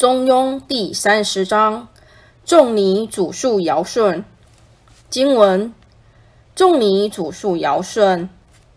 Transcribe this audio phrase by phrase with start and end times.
[0.00, 1.88] 中庸第三十章：
[2.46, 4.24] 仲尼祖述尧舜。
[5.10, 5.74] 经文：
[6.54, 8.30] 仲尼祖述尧舜，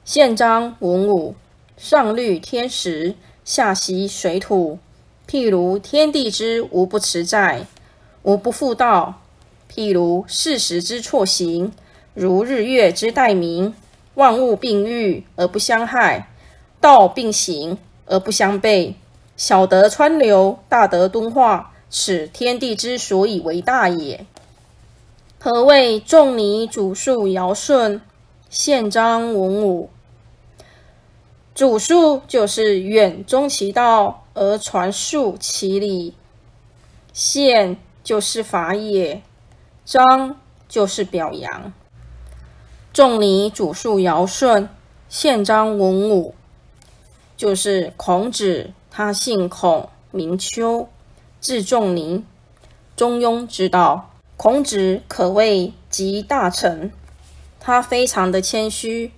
[0.04, 1.36] 宪章文武，
[1.78, 3.16] 上律天时，
[3.46, 4.80] 下习水土。
[5.26, 7.68] 譬如天地之无不持在，
[8.24, 9.22] 无不复道；
[9.74, 11.72] 譬如四时之错行，
[12.14, 13.74] 如日月之待明。
[14.16, 16.28] 万物并育而不相害，
[16.82, 17.78] 道并行
[18.08, 18.96] 而不相悖。
[19.36, 24.26] 小德川流，大德敦化，此天地之所以为大也。
[25.40, 28.00] 何谓仲尼祖述尧舜，
[28.50, 29.90] 宪章文武？
[31.56, 36.14] 祖述就是远宗其道而传述其理，
[37.12, 39.22] 宪就是法也，
[39.84, 41.74] 章就是表扬。
[42.94, 44.70] 仲尼祖述尧舜，
[45.10, 46.36] 宪章文武，
[47.36, 48.72] 就是孔子。
[48.96, 50.88] 他姓孔，名丘，
[51.40, 52.24] 字仲尼，
[52.96, 54.12] 中庸之道。
[54.38, 56.92] 孔子可谓集大成。
[57.60, 59.12] 他非常的谦虚，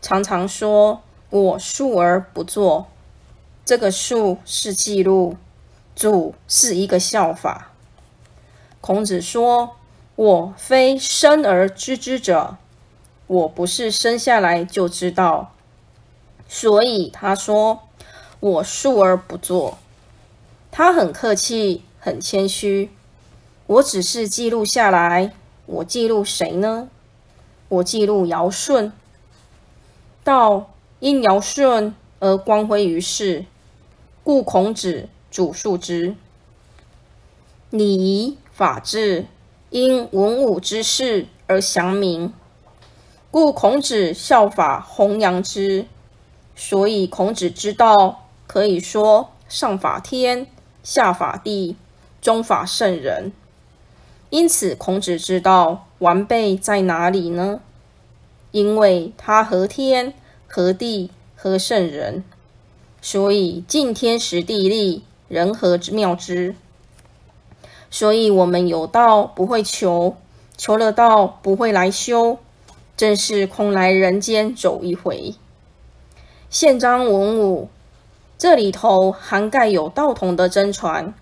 [0.00, 2.86] 常常说：“我述而不作。”
[3.62, 5.36] 这个“述”是记录
[5.94, 7.72] ，“主”是一个效法。
[8.80, 9.76] 孔子说
[10.16, 12.56] ：“我非生而知之者，
[13.26, 15.52] 我不是生下来就知道。”
[16.48, 17.82] 所以他说。
[18.40, 19.76] 我述而不作，
[20.70, 22.90] 他很客气，很谦虚。
[23.66, 25.34] 我只是记录下来。
[25.66, 26.88] 我记录谁呢？
[27.68, 28.92] 我记录尧舜。
[30.24, 33.44] 道因尧舜而光辉于世，
[34.24, 36.16] 故孔子主述之。
[37.68, 39.26] 礼仪法治
[39.68, 42.32] 因文武之士而祥明，
[43.30, 45.84] 故孔子效法弘扬之。
[46.56, 48.28] 所以孔子之道。
[48.50, 50.44] 可以说，上法天，
[50.82, 51.76] 下法地，
[52.20, 53.30] 中法圣人。
[54.30, 57.60] 因此，孔子知道完备在哪里呢？
[58.50, 60.12] 因为他合天、
[60.48, 62.24] 合地、合圣人，
[63.00, 66.56] 所以尽天时地利人和之妙之。
[67.88, 70.16] 所以，我们有道不会求，
[70.56, 72.40] 求了道不会来修，
[72.96, 75.36] 真是空来人间走一回。
[76.50, 77.68] 宪章文武。
[78.40, 81.12] 这里头涵盖有道统的真传，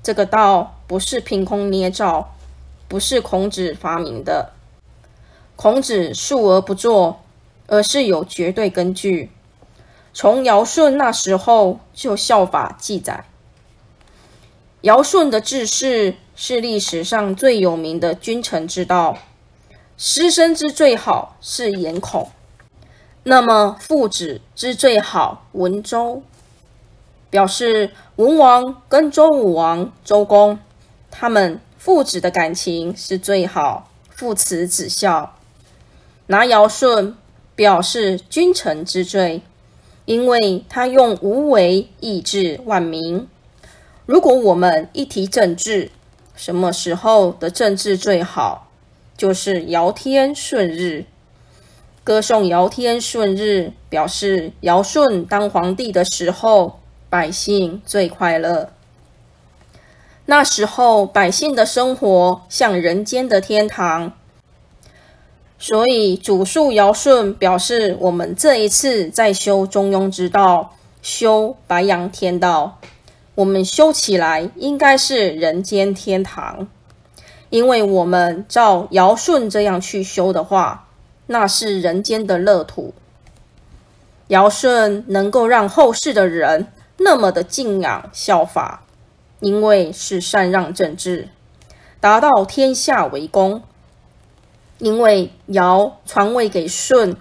[0.00, 2.36] 这个道不是凭空捏造，
[2.86, 4.52] 不是孔子发明的。
[5.56, 7.20] 孔子述而不作，
[7.66, 9.32] 而是有绝对根据。
[10.14, 13.24] 从尧舜那时候就效法记载，
[14.82, 19.18] 尧舜的治世是历史上最有名的君臣之道，
[19.96, 22.30] 师生之最好是颜孔，
[23.24, 26.22] 那么父子之最好文周。
[27.32, 30.58] 表示文王跟周武王、周公
[31.10, 35.34] 他们父子的感情是最好，父慈子孝。
[36.26, 37.16] 拿尧舜
[37.56, 39.40] 表示君臣之最，
[40.04, 43.26] 因为他用无为抑制万民。
[44.04, 45.90] 如果我们一提政治，
[46.36, 48.68] 什么时候的政治最好？
[49.16, 51.06] 就是尧天舜日，
[52.04, 56.81] 歌颂尧天舜日，表示尧舜当皇帝的时候。
[57.12, 58.70] 百姓最快乐。
[60.24, 64.14] 那时候，百姓的生活像人间的天堂。
[65.58, 72.78] 所以，祖述尧舜表示，我们这一次在修中庸之道，修白羊天道，
[73.34, 76.66] 我们修起来应该是人间天堂。
[77.50, 80.88] 因为我们照尧舜这样去修的话，
[81.26, 82.94] 那是人间的乐土。
[84.28, 86.68] 尧舜能够让后世的人。
[87.04, 88.84] 那么的敬仰效法，
[89.40, 91.28] 因为是禅让政治，
[92.00, 93.62] 达到天下为公。
[94.78, 97.16] 因为尧传位给舜，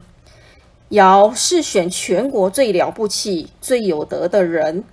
[0.89, 4.83] 尧是选全国最了不起、最有德的人，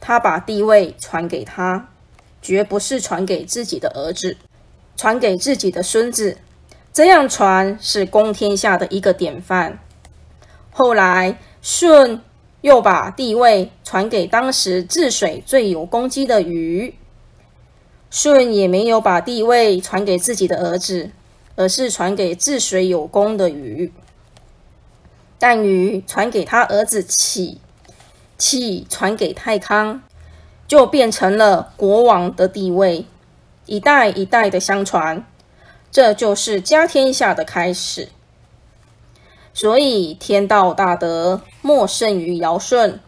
[0.00, 1.88] 他把地位传给他，
[2.42, 4.36] 绝不是传给自己的儿子，
[4.96, 6.36] 传给自己的孙子。
[6.92, 9.78] 这样传是公天下的一个典范。
[10.70, 12.20] 后来舜。
[12.62, 16.94] 又把地位传给当时治水最有功绩的禹。
[18.10, 21.10] 舜也没有把地位传给自己的儿子，
[21.56, 23.92] 而是传给治水有功的禹。
[25.38, 27.58] 但禹传给他儿子启，
[28.36, 30.02] 启传给太康，
[30.68, 33.06] 就变成了国王的地位，
[33.66, 35.24] 一代一代的相传，
[35.90, 38.10] 这就是家天下的开始。
[39.54, 42.98] 所以天道大德莫胜于尧舜。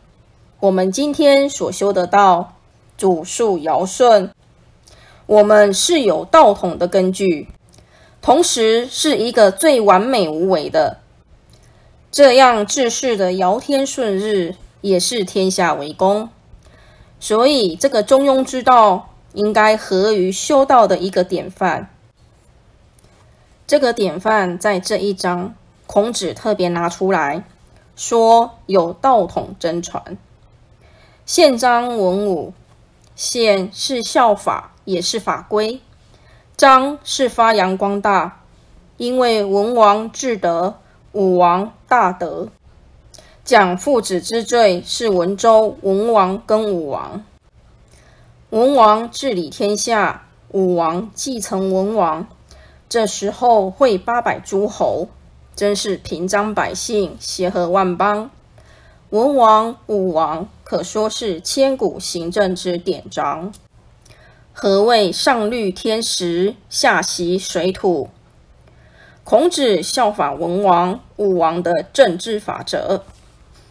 [0.60, 2.54] 我们今天所修的道，
[2.96, 4.30] 祖述尧舜，
[5.26, 7.48] 我们是有道统的根据，
[8.22, 10.98] 同时是一个最完美无为的。
[12.12, 16.28] 这样治世的尧天顺日，也是天下为公。
[17.18, 21.90] 所以，这个中庸之道应该合于修道的一个典范。
[23.66, 25.56] 这个典范在这一章，
[25.86, 27.42] 孔子特别拿出来
[27.96, 30.16] 说，有道统真传。
[31.26, 32.52] 宪章文武，
[33.16, 35.80] 宪是效法，也是法规；
[36.56, 38.42] 章是发扬光大，
[38.96, 40.74] 因为文王治德，
[41.12, 42.48] 武王大德。
[43.44, 47.22] 讲父子之罪是文周文王跟武王，
[48.50, 52.26] 文王治理天下，武王继承文王，
[52.88, 55.08] 这时候会八百诸侯，
[55.56, 58.28] 真是平章百姓，协和万邦。
[59.10, 63.52] 文王、武王可说是千古行政之典章。
[64.52, 68.08] 何谓上虑天时，下习水土？
[69.22, 73.04] 孔子效法文王、武王的政治法则。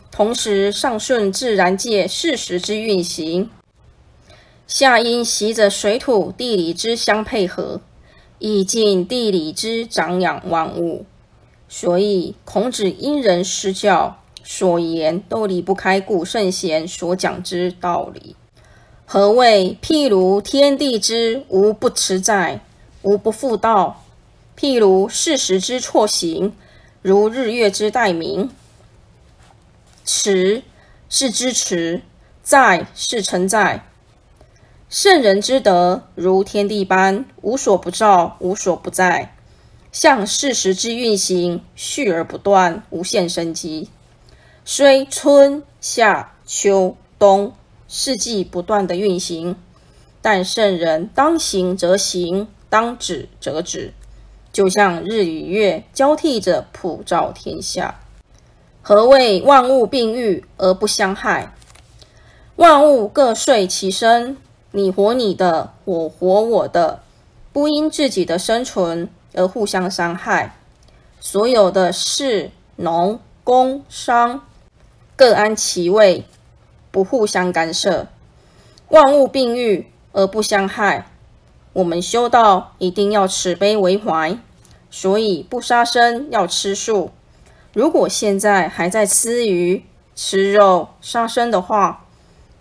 [0.09, 3.49] 同时，上顺自然界事实之运行，
[4.65, 7.81] 下因习着水土地理之相配合，
[8.39, 11.05] 以尽地理之长养万物。
[11.75, 18.35] 所以，孔子因人施教，所言都离不开古圣贤所讲之道理。
[19.07, 22.61] 何谓譬如天地之无不持在，
[23.01, 23.95] 无不复道；
[24.55, 26.53] 譬如事实之错行，
[27.01, 28.51] 如日月之待明。
[30.05, 30.61] 持
[31.09, 32.03] 是支持，
[32.43, 33.83] 在是承载。
[34.89, 39.32] 圣人之德，如天地般，无所不照，无所不在。
[39.93, 43.89] 向事实之运行，续而不断，无限生机。
[44.65, 47.53] 虽春夏秋冬
[47.87, 49.55] 四季不断的运行，
[50.19, 53.93] 但圣人当行则行，当止则止，
[54.51, 57.99] 就像日与月交替着普照天下。
[58.81, 61.53] 何谓万物并育而不相害？
[62.55, 64.37] 万物各遂其身，
[64.71, 67.03] 你活你的，我活我的，
[67.51, 70.55] 不因自己的生存而互相伤害。
[71.19, 74.45] 所有的士、农、工、商
[75.15, 76.25] 各安其位，
[76.91, 78.07] 不互相干涉。
[78.89, 81.07] 万物并育而不相害。
[81.73, 84.37] 我们修道一定要慈悲为怀，
[84.91, 87.11] 所以不杀生，要吃素。
[87.73, 89.83] 如果现在还在吃鱼、
[90.13, 92.05] 吃肉、杀生的话，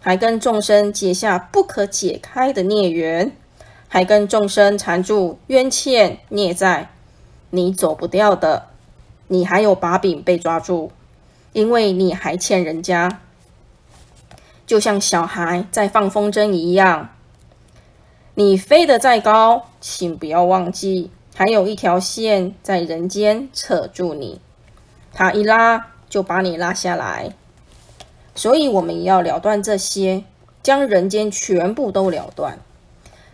[0.00, 3.36] 还跟众生结下不可解开的孽缘，
[3.92, 6.92] 还跟众生缠住冤欠孽债，
[7.50, 8.68] 你走不掉的。
[9.28, 10.90] 你还有把柄被抓住，
[11.52, 13.20] 因为你还欠人家。
[14.66, 17.10] 就像小孩在放风筝一样，
[18.32, 24.40] 你飞得再高，请不要忘记，还有一条线在人间扯住你。
[25.12, 27.34] 他一拉就把你拉下来，
[28.34, 30.24] 所以我们要了断这些，
[30.62, 32.58] 将人间全部都了断。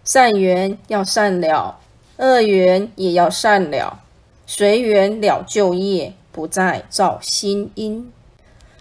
[0.08, 1.80] 善缘要善了，
[2.16, 4.00] 恶缘也要善了，
[4.46, 8.10] 随缘了旧业，不再造新因。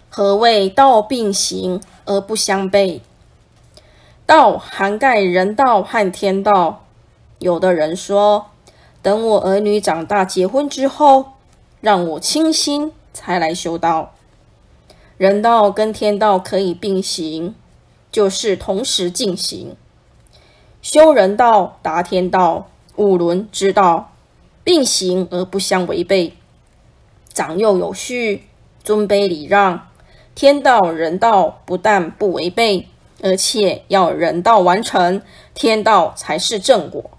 [0.08, 3.02] 何谓道并行而不相悖？
[4.24, 6.86] 道涵盖人道和天道。
[7.40, 8.46] 有的人说，
[9.02, 11.32] 等我儿女长大结婚之后。
[11.82, 14.14] 让我清心，才来修道。
[15.18, 17.54] 人道跟天道可以并行，
[18.10, 19.76] 就是同时进行。
[20.82, 24.12] 修人道达天道，五伦之道
[24.64, 26.34] 并行而不相违背，
[27.32, 28.44] 长幼有序，
[28.82, 29.88] 尊卑礼让。
[30.34, 32.88] 天道人道不但不违背，
[33.22, 35.22] 而且要人道完成，
[35.54, 37.10] 天道才是正果。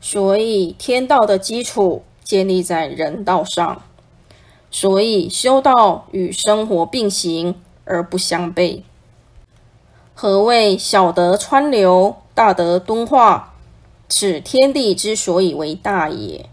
[0.00, 2.02] 所以天道的基础。
[2.24, 3.82] 建立在人道上，
[4.70, 8.80] 所以修道与生活并行而不相悖。
[10.14, 13.54] 何谓小德川流，大德敦化？
[14.08, 16.46] 此天地之所以为大也。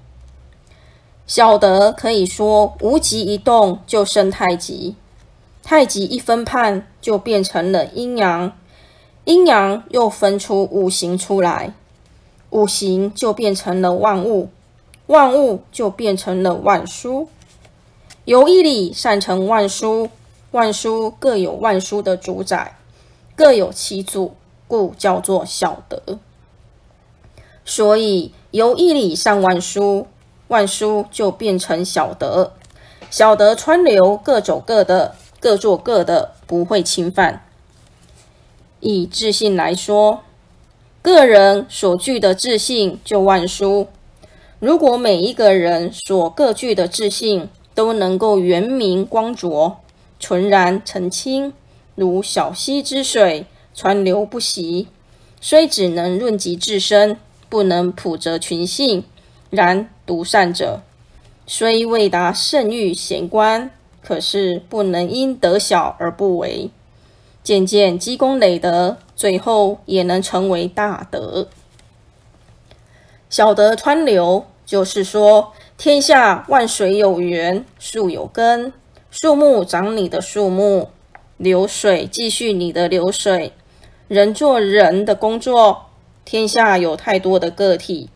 [1.28, 4.96] 小德可以说无极一动就生太极，
[5.62, 8.58] 太极一分判就变成了阴阳，
[9.26, 11.74] 阴阳又分出五行出来，
[12.50, 14.50] 五行就变成了万物。
[15.08, 17.30] 万物就变成了万殊，
[18.26, 20.10] 由一理善成万殊，
[20.52, 22.78] 万殊各有万殊的主宰，
[23.36, 24.36] 各有其主，
[24.70, 26.20] 故叫做小德。
[27.66, 30.08] 所以由一理上万殊，
[30.48, 32.54] 万殊就变成小德，
[33.12, 37.44] 小德川流，各走各的，各做各的，不会侵犯。
[38.80, 40.22] 以自信来说，
[41.02, 43.88] 个人所具的自信就万殊。
[44.60, 49.78] 如果每一个人所各具的自信都能够圆明光浊、
[50.20, 51.54] 纯然澄清，
[51.96, 53.46] 如小溪之水，
[53.80, 54.90] 川流不息，
[55.40, 57.16] 虽只能润及自身，
[57.48, 59.06] 不能普泽群信，
[59.50, 60.82] 然独善者，
[61.48, 63.72] 虽未达圣域贤官，
[64.04, 66.70] 可是不能因德小而不为，
[67.42, 71.48] 渐渐积功累德，最后也能成为大德。
[73.30, 74.46] 小德川流。
[74.66, 78.72] 就是说，天下万水有源，树有根，
[79.10, 80.90] 树木长你的树木，
[81.38, 83.52] 流水继续你的流水，
[84.10, 85.86] 人做人的工作。
[86.26, 88.10] 天下有太多的个体，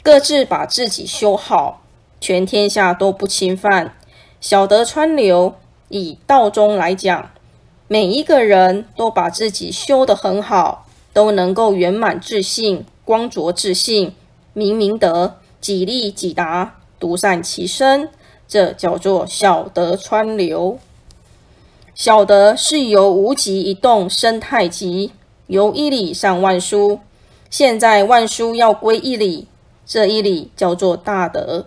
[0.00, 1.82] 各自把自己修好，
[2.20, 3.96] 全天下都不侵犯，
[4.40, 5.54] 小德川流。
[5.88, 7.32] 以道中来讲，
[7.88, 14.14] 每一个人都把自己修得很好，都能够圆满自信，光浊自信，
[14.52, 15.34] 明明德。
[15.60, 18.08] 己利己达，独善其身，
[18.46, 20.78] 这叫做小德川流。
[21.94, 25.12] 小德是由无极一动生太极，
[25.52, 27.00] 由一理上万殊。
[27.50, 29.46] 现在万殊要归一理，
[29.84, 31.66] 这一理叫做大德，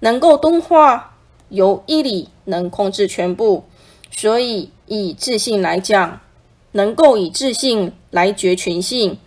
[0.00, 1.16] 能够东化，
[1.50, 3.64] 由一理能控制全部。
[4.10, 6.20] 所以以自信来讲，
[6.70, 9.18] 能够以自信来决群性，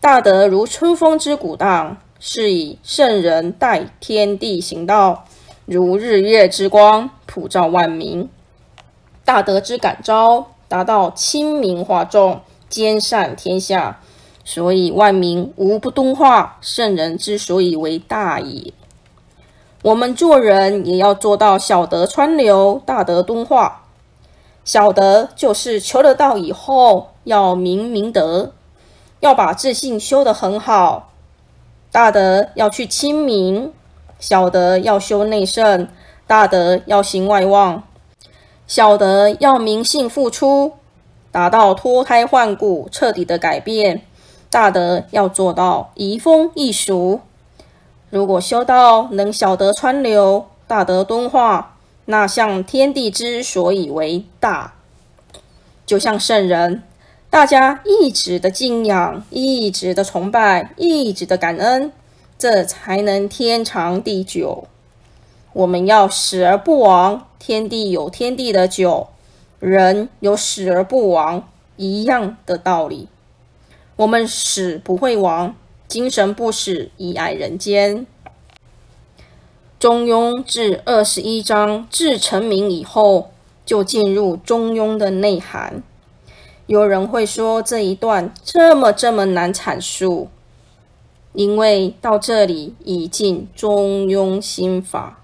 [0.00, 1.98] 大德如春风之鼓荡。
[2.20, 5.24] 是以圣人代天地行道，
[5.66, 8.28] 如日月之光普照万民，
[9.24, 14.00] 大德之感召达到亲民化众，兼善天下，
[14.44, 16.58] 所以万民无不敦化。
[16.60, 18.72] 圣人之所以为大也。
[19.82, 23.84] 我们做人也要做到小德川流，大德敦化。
[24.64, 28.52] 小德就是求得到以后要明明德，
[29.20, 31.12] 要把自信修得很好。
[31.90, 33.72] 大德要去亲民，
[34.18, 35.88] 小德要修内圣，
[36.26, 37.84] 大德要行外望，
[38.66, 40.74] 小德要明性付出，
[41.38, 44.02] 达到脱胎换骨、彻底的改变。
[44.50, 47.20] 大德要做到移风易俗。
[48.10, 51.76] 如果修道能小德川流，大德敦化，
[52.06, 54.74] 那像天地之所以为大，
[55.86, 56.82] 就像圣人。
[57.30, 61.92] 大家一直的敬仰，一直的崇拜，一直的感恩，
[62.36, 64.64] 这才能天长地久。
[65.52, 69.06] 我们要死而不亡，天地有天地的久，
[69.60, 73.08] 人有死而不亡一样的道理。
[73.96, 75.54] 我们死不会亡，
[75.88, 78.06] 精神不死，以爱人间。
[79.78, 83.30] 中庸至二十一章至成名以后，
[83.64, 85.82] 就进入中庸的内涵。
[86.66, 90.28] 有人会说这一段这么这么难阐述，
[91.32, 95.20] 因为到这里已进中庸心法。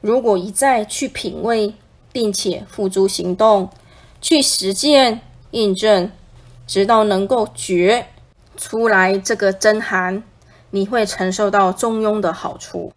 [0.00, 1.74] 如果一再去品味，
[2.16, 3.68] 并且付诸行动，
[4.22, 5.20] 去实践
[5.50, 6.10] 印证，
[6.66, 8.06] 直到能够觉
[8.56, 10.22] 出来这个真寒，
[10.70, 12.90] 你会承受到中庸的好处。